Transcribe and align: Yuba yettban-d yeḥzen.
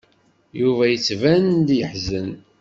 Yuba 0.59 0.83
yettban-d 0.87 1.67
yeḥzen. 1.79 2.31